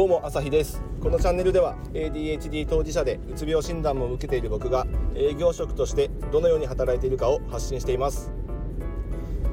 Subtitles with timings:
[0.00, 0.82] どうも朝日です。
[1.02, 8.32] このチャンネルでは ADHD 当事者でうつ病診断も受けている僕が営業職としてどのように働いているかを発信しています。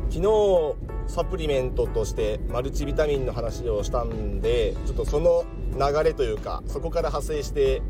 [0.09, 0.75] 昨日
[1.07, 7.81] サプリメントとしてマルチビタミンの話をしたんでちょっとその流れというかそこから派生して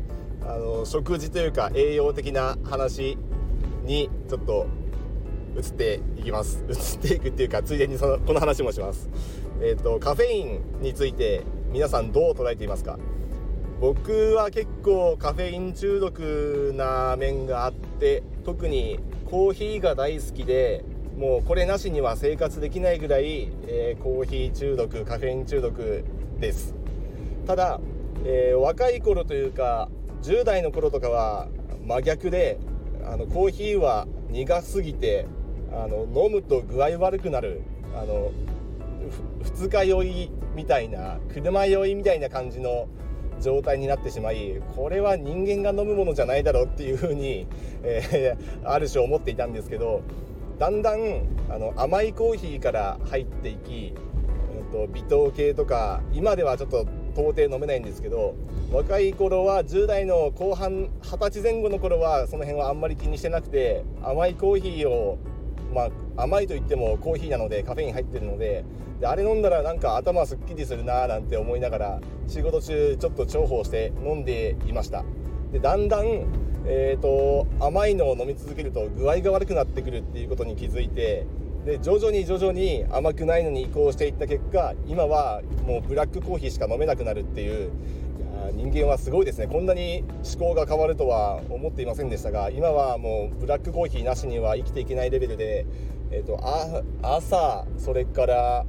[0.42, 3.16] あの食事というか栄養的な話
[3.84, 4.66] にちょっと
[5.56, 6.64] 移っていきます。
[6.68, 9.08] 移っていくっていうかついでにそのこの話もします。
[9.62, 12.98] えっ、ー、とカフェインについて皆さんどう捉えていますか？
[13.80, 20.84] 僕は結構カフェイン中毒な面があって特にコーヒーが大好きで
[21.16, 26.04] もうこれなしには生活できないぐらい、えー、コーヒー中毒カフェイン中毒
[26.40, 26.74] です。
[27.46, 27.80] ただ、
[28.24, 29.88] えー、若い頃というか
[30.22, 31.48] 10代の頃とかは
[31.86, 32.58] 真逆で
[33.04, 35.26] あのコーヒーは苦すぎて
[35.72, 37.60] あの飲むと具合悪くなる
[37.94, 38.32] あの
[39.42, 42.88] 二日酔いみたいな車酔いみたいな感じの
[43.40, 47.46] 状態になってしまいこれは人間が飲むものじゃないだろうっていうふうに、
[47.82, 50.02] えー、ある種思っていたんですけど
[50.58, 53.94] だんだんあの甘いコーヒーから入っていき、
[54.54, 58.34] えーと、微糖系とか今ではちょっと到底飲めないんですけど
[58.72, 65.18] 若い頃は10代の後半20歳前後の頃はその辺はあんまり気にしてなくて甘いコーヒーを
[65.74, 68.64] まあ、甘いといってもコーヒーなのでカフェイン入ってるので
[69.00, 75.04] であれ飲んだらなんか頭すっきりするなーなんて思いながら仕事中ちょっと重宝して飲んでいました。
[75.52, 76.26] でだんだん、
[76.66, 81.26] えーと、甘いのを飲み続けると具合が悪くなってくるっていうことに気づいて
[81.68, 87.70] で徐々に徐々に甘くないのに移行していった結果今はもうブラックコーヒーしか飲めなくなるっていう
[88.54, 89.48] 人間はすごいですね。
[89.48, 95.66] こんなに思考が変わるとは思っていませんでしたが今はもうブラックコーヒーなしには生きていけないレベルで、
[96.10, 96.40] えーと、
[97.02, 98.64] 朝それから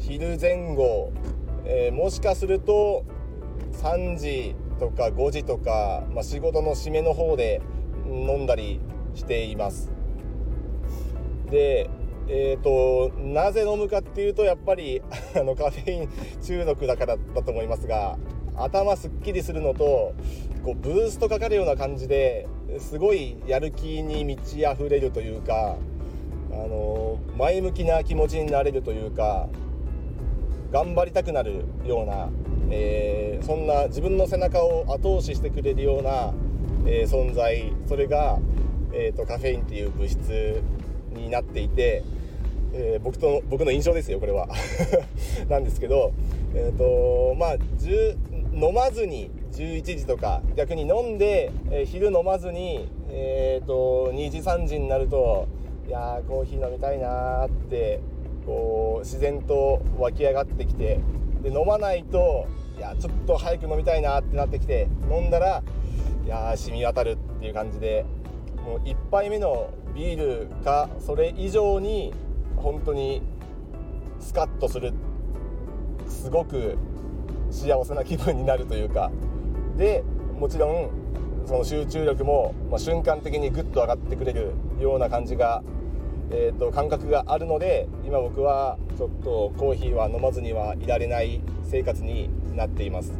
[0.00, 1.12] 昼前後、
[1.64, 3.04] えー、もしかすると
[3.74, 7.62] 3時とか5時とか、まあ、仕事の締めの方で
[8.04, 8.80] 飲んだり
[9.14, 9.92] しています。
[11.48, 11.88] で
[12.34, 15.02] えーと、なぜ飲むかっていうとやっぱり
[15.36, 16.08] あのカフェイン
[16.40, 18.18] 中毒だからだと思いますが
[18.56, 20.14] 頭すっきりするのと
[20.64, 22.48] こうブーストかかるような感じで
[22.78, 25.76] すごいやる気に満ち溢れるというか、
[26.50, 29.48] あの前向きな気持ちになれるというか
[30.70, 32.30] 頑張りたくなるような、
[32.70, 36.32] えー、そんな自分の背中を後押ししてくれるような、
[36.86, 38.38] えー、存在それが、
[38.94, 40.62] えーと、カフェインっていう物質
[41.14, 42.02] になっていて、
[42.74, 44.48] えー、僕と僕の印象ですよこれは。
[45.48, 46.12] なんですけど、
[46.54, 47.56] えーとまあ、
[48.54, 55.46] 飲まずに11時とか逆に飲んで、えー、昼飲まずに、えーと、2時3時になると
[55.86, 58.00] いやコーヒー飲みたいなって
[58.46, 61.00] こう自然と湧き上がってきて
[61.42, 62.46] で飲まないと
[62.78, 65.62] いやちょっと早く飲みたいなってなってきて飲んだら
[66.24, 68.04] いやー染み渡るっていう感じで
[68.64, 72.12] もう1杯目のビールかそれ以上に
[72.62, 73.22] 本当に
[74.20, 74.92] スカッとする
[76.06, 76.78] すごく
[77.50, 79.10] 幸せな気分になるというか。
[79.76, 80.04] で
[80.38, 80.90] もちろん
[81.46, 85.62] その集中力も、ま、瞬間的にグッと上がってくれるような感じが、
[86.30, 93.12] えーと、感覚があるので今僕はちょっとコーヒーは飲まずにはいられない生活になっています。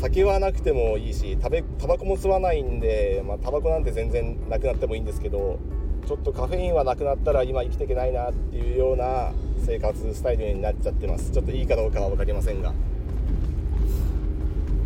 [0.00, 5.58] 酒はなくてもいいしタバコも吸わないんで、まあ、タバコなんて全然なくなってもいいんですけど
[6.06, 9.32] ちょっとカフェインはなくなったら今生きていけないなっていうような
[9.64, 11.30] 生活スタイルになっちゃってます。
[11.30, 12.72] ちょっといいかどうかは分かりませんが。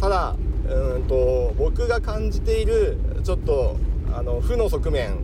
[0.01, 0.37] ただ
[0.69, 3.77] うんと僕が感じているちょっと
[4.15, 5.19] あの負の側面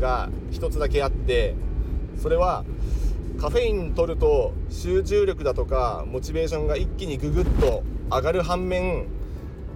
[0.00, 1.54] が一つだけあって
[2.16, 2.64] それは
[3.40, 9.06] カフェイン取ると集中力だとかモチベーションが一気にググッと上がる反面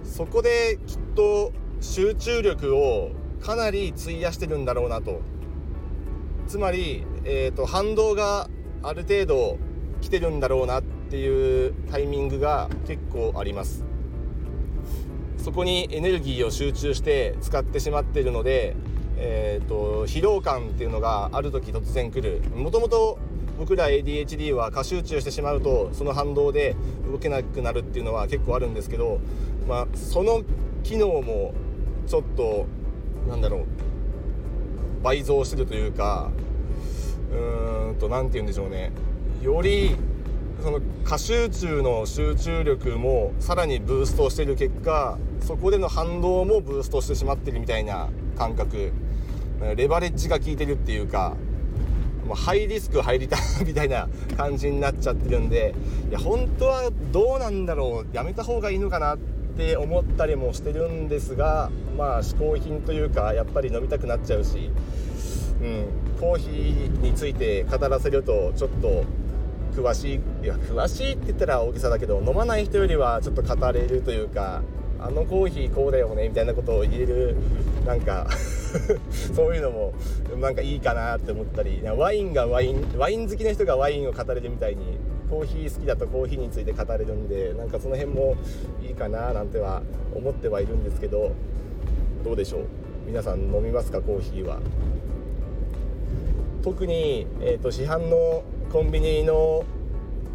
[0.03, 5.21] そこできっと集中力をかなり費やしてるんだろうなと。
[6.47, 8.49] つまり、えーと、反動が
[8.83, 9.57] ある程度
[10.01, 13.83] 来てるんだろうなっていうタイミングが結構あります。
[15.37, 18.75] そこにエネルギーを集中して使ってしまっているので、
[19.17, 22.41] えーと、疲労感っていうのがある時突然来る。
[22.55, 23.19] もともと
[23.57, 26.75] 僕ら ADHD は過集中してしまうとその反動で
[27.09, 29.19] 動けなくなるっていうのは結構あるんですけど、
[29.67, 30.43] まあ、その
[30.83, 31.53] 機能も
[32.07, 32.65] ちょっと
[33.29, 33.65] なんだろう
[35.05, 36.31] 倍増してるというか
[37.31, 38.91] うーんと何て言うんでしょうね。
[39.43, 39.95] より
[40.63, 48.91] その過集中の集中力もさらにブーストしてる結果そこでの反動もブーストしてしまってるみたいな感覚。
[49.75, 51.35] レバレッジが効いてるっていうか
[52.27, 55.75] まあ、ハイリスクハイリターンみたいな感じになっちゃってるんで
[56.09, 58.15] いや本当はどうなんだろう。
[58.15, 59.13] やめた方がいいのかな。
[59.13, 64.69] ってって思ったりもしてるんですがまあ嗜好品というかやっぱり飲みたくなっちゃうし、
[65.61, 65.87] うん、
[66.19, 69.05] コーヒーについて語らせるとちょっと
[69.73, 74.61] 詳しいいや詳しいって言ったら大げさだけど飲まない人よりはちょっと語れるというか
[74.99, 77.37] あのコーヒーこうだよねみたいなことを言える
[77.85, 78.27] なんか
[79.35, 79.93] そういうのも
[80.41, 84.97] なんかいいかなって思ったりワインがワインワイン好きな人がワインを語れるみたいに
[85.29, 88.35] コーヒー好きだとコーヒーについて語れるんでなんかその辺も
[88.81, 89.81] いいかななんては
[90.13, 91.31] 思ってはいるんですけど
[92.23, 92.65] どうでしょう？
[93.07, 94.59] 皆さん飲みますかコーヒーは？
[96.63, 99.63] 特に、えーと、市販のコンビニの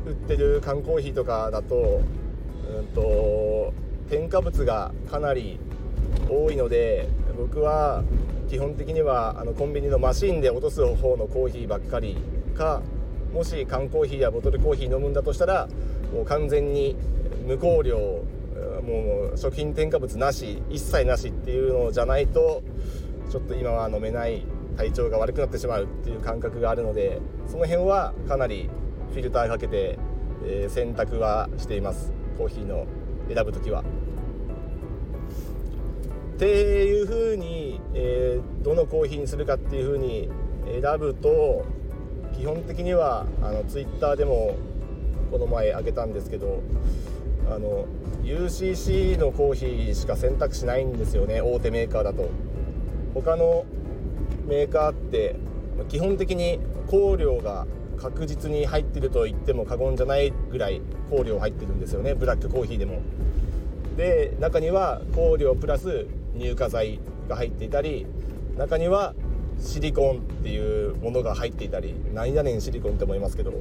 [0.06, 2.00] 売ってる缶コーヒーとかだと,、
[2.78, 3.74] うんと
[4.08, 5.58] 添加物がかなり
[6.28, 8.04] 多いので僕は
[8.48, 12.16] 基本的にはあのコンビニのマシンで落とす方のコーヒーばっかり
[12.56, 12.80] か
[13.32, 15.68] もし缶コーヒーやボトルコーヒー飲むんだとしたら
[16.12, 16.96] もう完全に
[17.46, 18.24] 無香料
[18.82, 22.62] もう食品添加物なし一切なしっていうのじゃないと
[23.30, 24.44] ちょっと今は飲めない
[24.76, 28.68] 体調が悪くなってしまうっていう感覚があるのでその辺はかなり
[29.12, 29.98] フィルターかけて、
[30.44, 32.86] えー、選択はしていますコーヒーの
[33.32, 33.84] 選ぶ時は。
[36.34, 40.30] っていう風に、えー、どのコーヒーにするかっていう風に
[40.80, 41.66] 選ぶと
[42.40, 44.56] 基本的にはあのツイッターでも
[45.30, 46.62] この前あげたんですけど
[47.50, 47.84] あの
[48.22, 52.30] UCC のコーヒーしか選択しないんですよね大手メーカーだと。
[53.12, 53.66] 他の
[54.46, 55.36] メーカーって
[55.88, 56.60] 基本的に
[56.90, 57.66] 香料が
[57.98, 63.02] 確実に入ってると言っても過言じゃないぐらい香料入ってるんですよねブラックコーヒーでも。
[63.98, 66.06] で中には香料プラス
[66.38, 68.06] 乳化剤が入っていたり
[68.56, 69.14] 中には
[69.60, 73.52] シリコンっていうものが入っていたり何やねんシリコンって思いますけど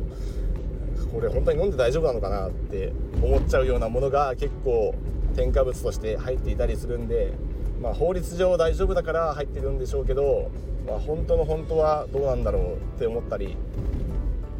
[1.11, 4.95] これ本当に飲んで大丈夫なのかなって思っちゃうようなものが結構
[5.35, 7.33] 添加物として入っていたりするんで、
[7.81, 10.51] まあ、法律上大丈夫だから入ってるんでしょうけど、
[10.87, 13.57] まあ、本当の本当はどうなんだろうって思ったり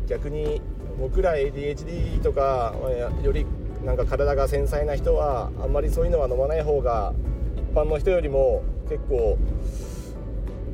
[0.07, 0.61] 逆に
[0.99, 2.75] 僕ら ADHD とか
[3.23, 3.45] より
[3.85, 7.13] なんか体が繊細な人はあんまりそういうのは飲まない方が
[7.55, 9.37] 一般の人よりも結構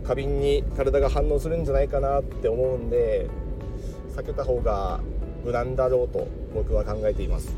[0.07, 3.27] 過敏に体が反応するんじゃないかなって思うんで
[4.15, 4.99] 避けた方が
[5.43, 7.55] 無難だろうと僕は考えています。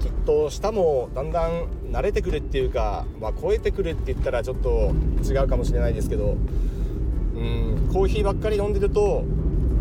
[0.00, 4.92] きっと舌もだんだん慣れてくるっていうか、まあ、超えてくるって言ったらちょっと
[5.24, 6.36] 違うかもしれないですけど
[7.34, 9.24] うんコーヒーばっかり飲んでると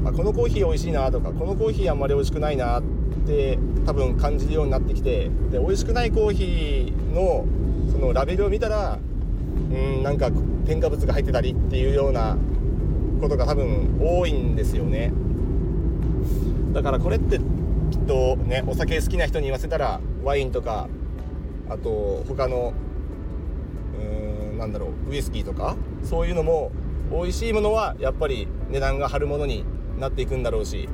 [0.06, 2.84] あこのコーヒー美味しいなとかこのコーヒーあんまり美味しくないなっ
[3.28, 7.46] て多分感じるようになってきてで美味しくないコーヒーの
[7.92, 8.98] そのラベルを見たら
[9.72, 10.30] うんなんか
[10.66, 12.38] 添加物が入ってたりっていうような
[13.20, 15.14] ことが多分多いんですよね。
[16.74, 17.42] だからこれってき
[17.98, 20.88] っとねお酒好きな人に言わせたらワインとか
[21.70, 22.74] あと他の
[23.98, 26.72] うーんなんだろうウイスキーとかそういうのも
[27.12, 29.66] 美味しいものはやっぱり値段が張るものに
[30.00, 30.88] なっていくんだろうし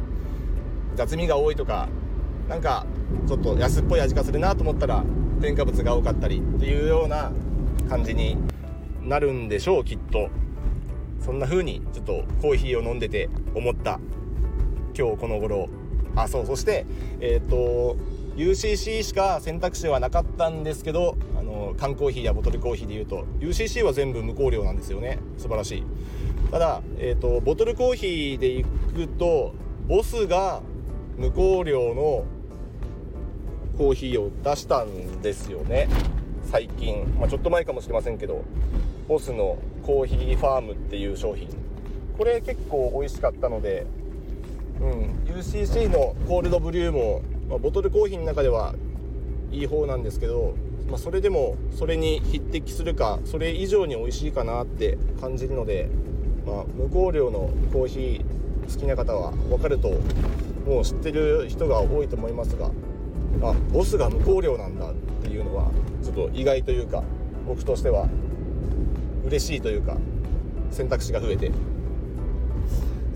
[0.96, 1.88] 雑味が多いとか
[2.50, 2.86] なんか
[3.28, 5.04] ちょっと安っぽい味がするなと思ったら
[5.42, 7.32] 添加物が多かったりっていうような
[7.88, 8.38] 感じに
[9.08, 10.30] なるんでしょうきっと。
[11.20, 14.00] そんな風にちょっとコーヒーを飲んでて思った。
[14.98, 15.70] 今日この頃。
[16.16, 16.46] あそう。
[16.46, 16.86] そして
[17.20, 17.98] えっ、と
[18.36, 25.20] UCC しか選択肢はなかったんですけどあの缶コーヒーやボトルコーヒーでいうと UCC は全部無香料なんですよね。
[25.38, 25.84] 素晴らしい。
[26.52, 29.54] ただ、えーと、ボトルコーヒーでいくと
[29.88, 30.62] ボスが
[31.18, 32.26] 無香料の
[33.78, 35.88] コーヒーを出したんですよね。
[36.50, 38.44] 最近、まあ、ちょっと前かもしれませんけど
[39.08, 41.48] ボスのコーヒーファームっていう商品。
[42.18, 43.86] これ結構美味しかったので、
[44.82, 48.74] うん、UCC のコールドブリューも、まあ、ボトルコーヒーの中では
[49.52, 50.56] いい方なんですけど、
[50.90, 55.90] まあ、それでもそれに匹敵するかそれ以上に美味しいかなって感じるので、
[56.46, 59.90] まあ、無香料のコーヒー好きな方は分かると
[60.66, 62.72] もう知ってる人が多いと思いますが
[63.44, 65.72] あボスが無香料なんだっていうのは
[66.18, 67.04] と意外というか
[67.48, 68.08] 僕としては
[69.26, 69.98] 嬉しいというか
[70.72, 71.52] 選択肢が増えて。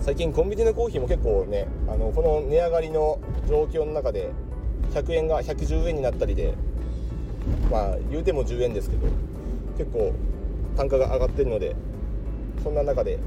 [0.00, 4.32] 最近コンビニのコーヒーも結構ねあのこの値上がりの状況の中で
[4.92, 6.54] 100円が110円になったりで
[7.70, 9.06] まあ言うても10円ですけど
[9.78, 10.12] 結構
[10.76, 11.76] 単価が上がってるので
[12.64, 13.20] そんな中で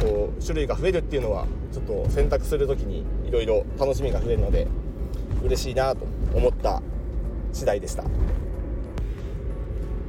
[0.00, 4.68] こう種類が増えるっていうのはちょっと選択する時にいろいろ楽しみが増えるので
[5.42, 6.80] 嬉しいなと思った
[7.52, 8.04] 次第でした。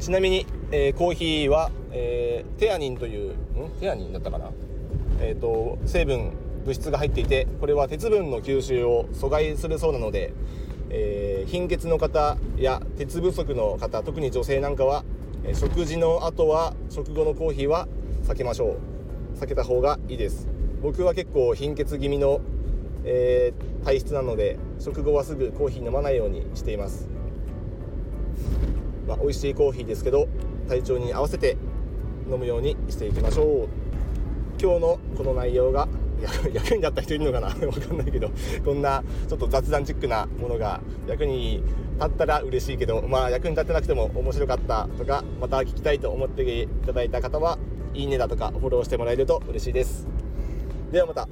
[0.01, 3.35] ちなみに、えー、コーヒーは、えー、テアニンというん？
[3.79, 4.49] テアニンだったかな？
[5.19, 6.31] えーと、成分
[6.65, 10.33] 物質が入っていてこれは鉄分の吸収を阻害するそうなので、
[10.89, 15.03] えー、貧血の方や鉄不足の方特に女性なんかは
[15.43, 17.87] え食事の後は食後のコーヒーは
[18.23, 18.77] 避けましょ
[19.35, 19.37] う。
[19.39, 20.47] 避けた方がいいです。
[20.81, 22.41] 僕は結構貧血気味の、
[23.03, 27.07] えー、体質なので食後はすぐコーヒー飲まないようにしています。
[29.11, 30.29] まあ、美味しいコーヒーですけど
[30.69, 31.57] 体調に合わせて
[32.31, 33.67] 飲むようにしていきましょう。
[34.61, 35.89] 今日のこの内容が
[36.53, 37.49] 役に立った人いるのかな？
[37.59, 38.31] 分かんないけど
[38.63, 41.61] こんなちょっと雑談チックなものが役に
[41.95, 47.57] 立ったら嬉しいけどまあ役に立ってなくても面白かったとかまた聞きたいと思っていただいた方は
[47.93, 50.07] いいねだとかフォローしてもらえると嬉しいです。
[50.89, 51.27] ではまた。